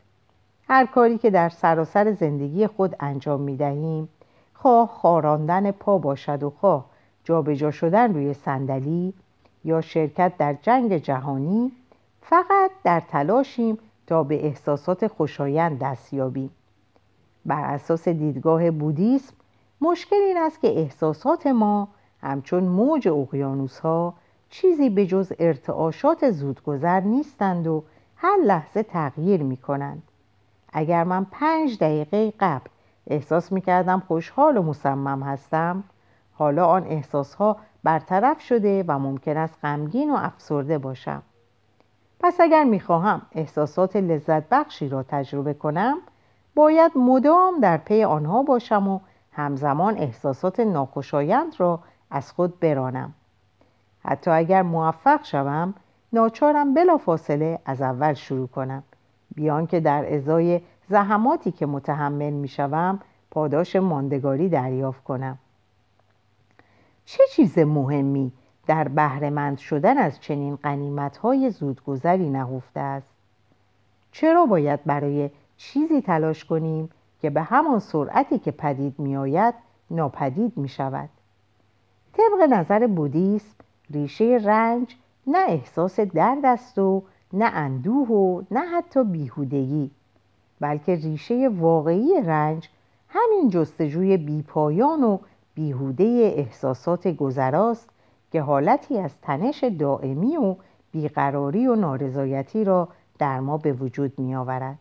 [0.67, 4.09] هر کاری که در سراسر زندگی خود انجام می دهیم
[4.53, 6.85] خواه خاراندن پا باشد و خواه
[7.23, 9.13] جابجا شدن روی صندلی
[9.63, 11.71] یا شرکت در جنگ جهانی
[12.21, 16.49] فقط در تلاشیم تا به احساسات خوشایند دست یابیم
[17.45, 19.33] بر اساس دیدگاه بودیسم
[19.81, 21.87] مشکل این است که احساسات ما
[22.21, 24.13] همچون موج اقیانوس ها
[24.51, 27.83] چیزی به جز ارتعاشات زودگذر نیستند و
[28.15, 30.03] هر لحظه تغییر می کنند.
[30.73, 32.69] اگر من پنج دقیقه قبل
[33.07, 35.83] احساس می کردم خوشحال و مصمم هستم
[36.33, 41.21] حالا آن احساس ها برطرف شده و ممکن است غمگین و افسرده باشم
[42.19, 45.97] پس اگر می خواهم احساسات لذت بخشی را تجربه کنم
[46.55, 48.99] باید مدام در پی آنها باشم و
[49.31, 51.79] همزمان احساسات ناخوشایند را
[52.11, 53.13] از خود برانم
[54.03, 55.73] حتی اگر موفق شوم
[56.13, 58.83] ناچارم بلافاصله از اول شروع کنم.
[59.35, 62.99] بیان که در ازای زحماتی که متحمل می شوم
[63.31, 65.37] پاداش ماندگاری دریافت کنم.
[67.05, 68.31] چه چیز مهمی
[68.67, 73.07] در بهرهمند شدن از چنین قنیمت های زودگذری نهفته است؟
[74.11, 76.89] چرا باید برای چیزی تلاش کنیم
[77.21, 79.53] که به همان سرعتی که پدید می آید
[79.91, 81.09] ناپدید می شود؟
[82.13, 83.55] طبق نظر بودیسم
[83.93, 84.95] ریشه رنج
[85.27, 89.91] نه احساس درد است و نه اندوه و نه حتی بیهودگی
[90.59, 92.69] بلکه ریشه واقعی رنج
[93.09, 95.17] همین جستجوی بیپایان و
[95.53, 97.89] بیهوده احساسات گذراست
[98.31, 100.55] که حالتی از تنش دائمی و
[100.91, 102.87] بیقراری و نارضایتی را
[103.19, 104.77] در ما به وجود می آورد.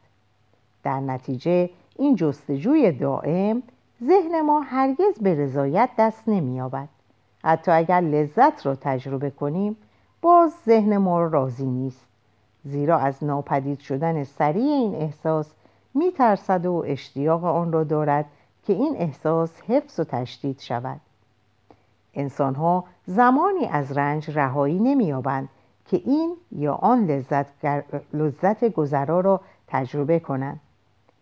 [0.83, 3.62] در نتیجه این جستجوی دائم
[4.05, 6.88] ذهن ما هرگز به رضایت دست نمییابد
[7.44, 9.76] حتی اگر لذت را تجربه کنیم
[10.22, 12.07] باز ذهن ما راضی نیست.
[12.64, 15.55] زیرا از ناپدید شدن سریع این احساس
[15.94, 18.24] میترسد و اشتیاق آن را دارد
[18.66, 21.00] که این احساس حفظ و تشدید شود.
[22.14, 25.48] انسان ها زمانی از رنج رهایی نمییابند
[25.87, 27.46] که این یا آن لذت,
[28.12, 30.61] لذت گذرا را تجربه کنند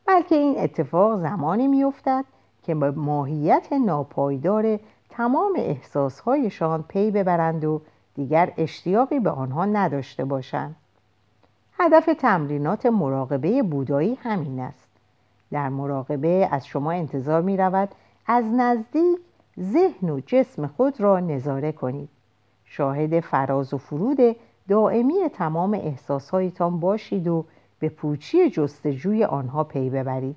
[0.07, 2.25] بلکه این اتفاق زمانی میافتد
[2.63, 4.79] که به ماهیت ناپایدار
[5.19, 7.81] تمام احساسهایشان پی ببرند و
[8.15, 10.77] دیگر اشتیاقی به آنها نداشته باشند.
[11.79, 14.89] هدف تمرینات مراقبه بودایی همین است.
[15.51, 17.89] در مراقبه از شما انتظار می رود
[18.27, 19.19] از نزدیک
[19.61, 22.09] ذهن و جسم خود را نظاره کنید.
[22.65, 24.37] شاهد فراز و فرود
[24.69, 27.45] دائمی تمام احساسهایتان باشید و
[27.79, 30.37] به پوچی جستجوی آنها پی ببرید.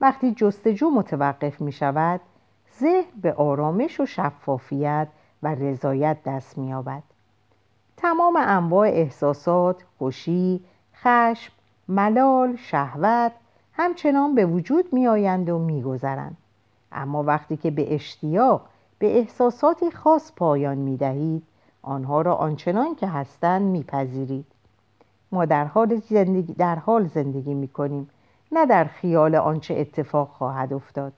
[0.00, 2.20] وقتی جستجو متوقف می شود
[2.80, 5.08] ذهن به آرامش و شفافیت
[5.42, 7.02] و رضایت دست می آبد.
[7.96, 10.60] تمام انواع احساسات، خوشی،
[10.94, 11.52] خشم،
[11.88, 13.32] ملال، شهوت
[13.72, 16.36] همچنان به وجود می آیند و می گذرند.
[16.92, 18.68] اما وقتی که به اشتیاق
[18.98, 21.42] به احساساتی خاص پایان می دهید
[21.82, 24.46] آنها را آنچنان که هستند میپذیرید
[25.32, 28.10] ما در حال زندگی, در حال زندگی می کنیم
[28.52, 31.12] نه در خیال آنچه اتفاق خواهد افتاد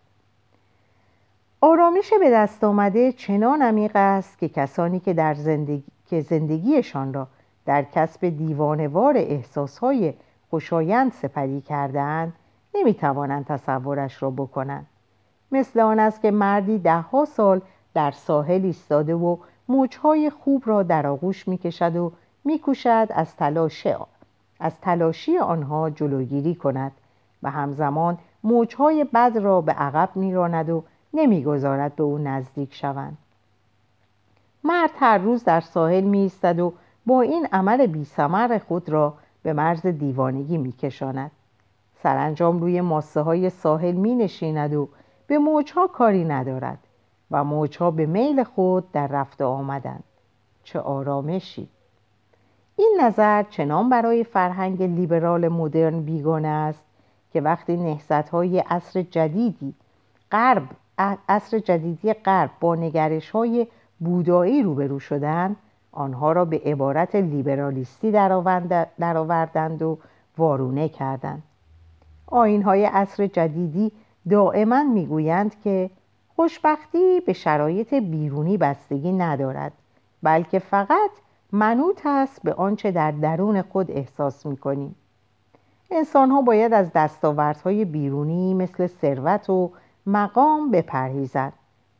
[1.66, 7.26] آرامش به دست آمده چنان عمیق است که کسانی که در زندگی که زندگیشان را
[7.66, 10.14] در کسب دیوانوار احساسهای
[10.50, 12.32] خوشایند سپری کردن
[12.74, 14.86] نمی‌توانند تصورش را بکنند.
[15.52, 17.60] مثل آن است که مردی دهها سال
[17.94, 19.36] در ساحل ایستاده و
[19.68, 22.12] موجهای خوب را در آغوش می‌کشد و
[22.44, 23.86] میکوشد از تلاش
[24.60, 26.92] از تلاشی آنها جلوگیری کند
[27.42, 30.84] و همزمان موجهای بد را به عقب میراند و
[31.14, 33.18] نمی‌گذارد به او نزدیک شوند
[34.64, 36.72] مرد هر روز در ساحل می و
[37.06, 38.06] با این عمل بی
[38.58, 41.30] خود را به مرز دیوانگی می کشاند.
[42.02, 44.88] سرانجام روی ماسه های ساحل می نشیند و
[45.26, 46.78] به موجها کاری ندارد
[47.30, 50.04] و موجها به میل خود در رفته آمدند.
[50.64, 51.68] چه آرامشی!
[52.76, 56.84] این نظر چنان برای فرهنگ لیبرال مدرن بیگانه است
[57.32, 59.74] که وقتی نهزت های عصر جدیدی
[60.32, 60.68] غرب
[60.98, 63.66] عصر جدیدی غرب با نگرش های
[64.00, 65.56] بودایی روبرو شدند
[65.92, 68.12] آنها را به عبارت لیبرالیستی
[68.98, 69.98] درآوردند و
[70.38, 71.42] وارونه کردند.
[72.26, 73.92] آین های عصر جدیدی
[74.30, 75.90] دائما می‌گویند که
[76.36, 79.72] خوشبختی به شرایط بیرونی بستگی ندارد
[80.22, 81.10] بلکه فقط
[81.52, 84.94] منوط است به آنچه در درون خود احساس می‌کنیم.
[85.90, 89.70] انسان ها باید از دستاوردهای بیرونی مثل ثروت و
[90.06, 91.52] مقام بپرهیزند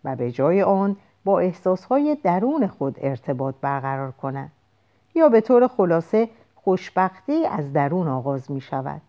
[0.04, 4.52] و به جای آن با احساسهای درون خود ارتباط برقرار کنند
[5.14, 9.00] یا به طور خلاصه خوشبختی از درون آغاز می شود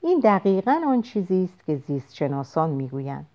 [0.00, 3.26] این دقیقا آن چیزی است که زیست شناسان می گویند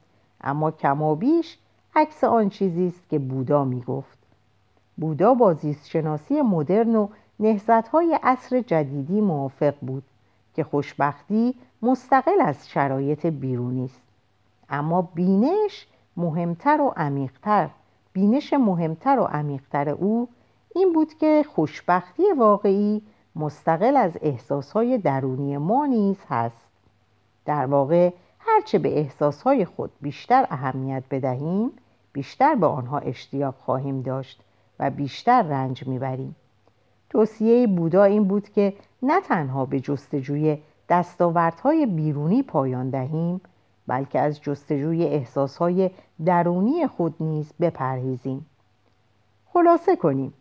[0.42, 1.58] اما کمابیش
[1.96, 4.18] عکس آن چیزی است که بودا می گفت
[4.98, 7.08] بودا با زیست شناسی مدرن و
[7.92, 10.04] های عصر جدیدی موافق بود
[10.56, 14.03] که خوشبختی مستقل از شرایط بیرونی است.
[14.74, 17.70] اما بینش مهمتر و عمیقتر.
[18.14, 20.30] بینش مهمتر و عمیقتر او
[20.76, 23.02] این بود که خوشبختی واقعی
[23.36, 26.72] مستقل از احساسهای درونی ما نیز هست.
[27.46, 31.72] در واقع هرچه به احساسهای خود بیشتر اهمیت بدهیم
[32.14, 34.42] بیشتر به آنها اشتیاق خواهیم داشت
[34.80, 36.36] و بیشتر رنج می‌بریم.
[37.10, 40.58] توصیه بودا این بود که نه تنها به جستجوی
[40.90, 43.42] دستاوردهای بیرونی پایان دهیم
[43.88, 45.90] بلکه از جستجوی احساسهای
[46.26, 48.46] درونی خود نیز بپرهیزیم
[49.54, 50.34] خلاصه کنیم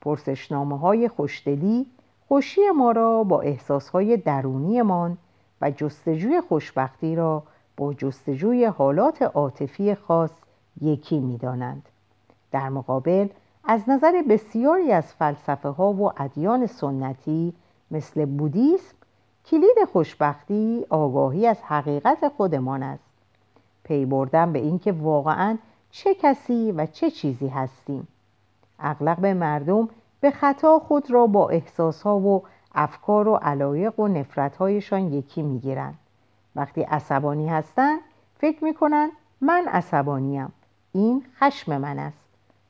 [0.00, 1.86] پرسشنامه های خوشدلی
[2.28, 5.18] خوشی ما را با احساسهای درونیمان
[5.60, 7.42] و جستجوی خوشبختی را
[7.76, 10.30] با جستجوی حالات عاطفی خاص
[10.80, 11.88] یکی می دانند.
[12.52, 13.28] در مقابل
[13.64, 17.54] از نظر بسیاری از فلسفه ها و ادیان سنتی
[17.90, 18.96] مثل بودیسم
[19.46, 23.10] کلید خوشبختی آگاهی از حقیقت خودمان است.
[23.84, 25.58] پی بردن به اینکه واقعا
[25.90, 28.08] چه کسی و چه چیزی هستیم.
[28.78, 29.88] اغلب مردم
[30.20, 32.42] به خطا خود را با احساسها و
[32.74, 35.98] افکار و علایق و نفرتهایشان یکی می‌گیرند.
[36.56, 38.00] وقتی عصبانی هستند
[38.38, 39.10] فکر می‌کنند
[39.40, 40.52] من عصبانیم.
[40.92, 42.24] این خشم من است.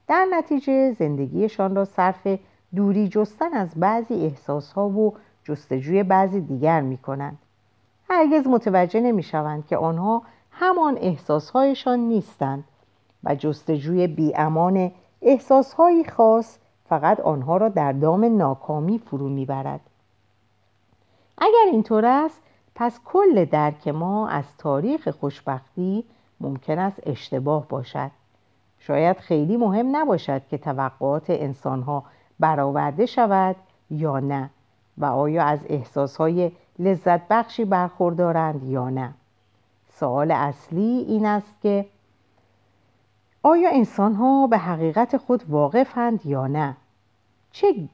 [0.08, 2.38] در نتیجه زندگیشان را صرف
[2.74, 5.14] دوری جستن از بعضی احساسها و
[5.44, 7.38] جستجوی بعضی دیگر می کنند.
[8.10, 12.64] هرگز متوجه نمی شوند که آنها همان احساسهایشان نیستند
[13.24, 19.80] و جستجوی بیامان احساسهایی خاص فقط آنها را در دام ناکامی فرو می‌برد.
[21.38, 22.40] اگر اینطور است
[22.74, 26.04] پس کل درک ما از تاریخ خوشبختی
[26.40, 28.10] ممکن است اشتباه باشد.
[28.78, 32.04] شاید خیلی مهم نباشد که توقعات انسانها
[32.40, 33.56] برآورده شود
[33.90, 34.50] یا نه.
[35.00, 39.14] و آیا از احساسهای لذت بخشی برخوردارند یا نه
[39.88, 41.86] سوال اصلی این است که
[43.42, 46.76] آیا انسان ها به حقیقت خود واقفند یا نه؟
[47.52, 47.88] چه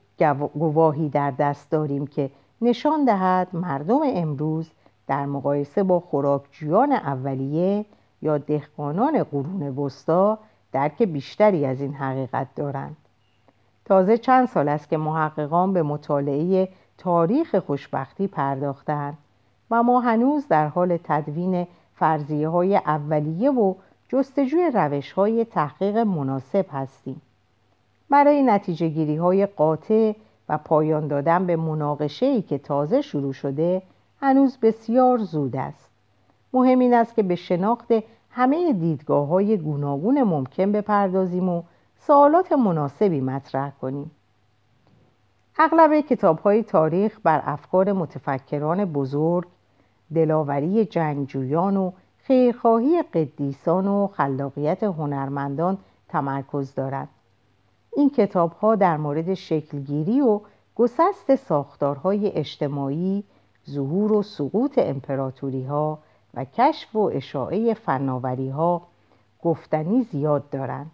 [0.55, 2.31] گواهی در دست داریم که
[2.61, 4.71] نشان دهد مردم امروز
[5.07, 7.85] در مقایسه با خوراکجویان اولیه
[8.23, 10.39] یا دهقانان قرون وسطا
[10.73, 12.97] درک بیشتری از این حقیقت دارند
[13.85, 16.69] تازه چند سال است که محققان به مطالعه
[17.07, 19.19] تاریخ خوشبختی پرداختند
[19.71, 23.75] و ما هنوز در حال تدوین فرضیه های اولیه و
[24.09, 27.23] جستجوی روش های تحقیق مناسب هستیم.
[28.11, 30.13] برای نتیجه گیری های قاطع
[30.49, 33.83] و پایان دادن به مناقشه ای که تازه شروع شده
[34.21, 35.91] هنوز بسیار زود است.
[36.53, 37.93] مهم این است که به شناخت
[38.31, 41.63] همه دیدگاه های گوناگون ممکن بپردازیم و
[41.99, 44.11] سوالات مناسبی مطرح کنیم.
[45.59, 49.47] اغلب کتاب های تاریخ بر افکار متفکران بزرگ
[50.15, 55.79] دلاوری جنگجویان و خیرخواهی قدیسان و خلاقیت هنرمندان
[56.09, 57.09] تمرکز دارد.
[57.97, 60.41] این کتاب ها در مورد شکلگیری و
[60.75, 63.25] گسست ساختارهای اجتماعی
[63.71, 65.99] ظهور و سقوط امپراتوری ها
[66.35, 68.83] و کشف و اشاعه فناوری ها
[69.43, 70.91] گفتنی زیاد دارند.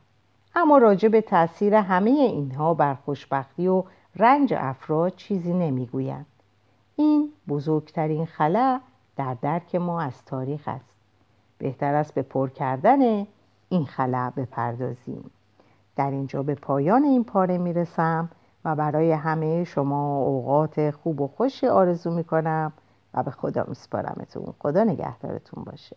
[0.55, 3.83] اما راجع به تاثیر همه اینها بر خوشبختی و
[4.17, 6.27] رنج افراد چیزی نمی‌گویند.
[6.97, 8.81] این بزرگترین خلع
[9.17, 10.95] در درک ما از تاریخ است.
[11.59, 13.27] بهتر است به پر کردن
[13.69, 15.31] این خلع بپردازیم.
[15.97, 18.29] در اینجا به پایان این پاره می‌رسم
[18.65, 22.73] و برای همه شما اوقات خوب و خوشی آرزو می‌کنم
[23.15, 25.97] و به خدا میسپارمتون خدا نگهدارتون باشه.